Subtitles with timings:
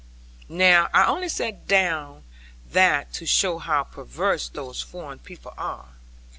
[0.49, 2.23] Now I only set down
[2.65, 5.89] that to show how perverse those foreign people are.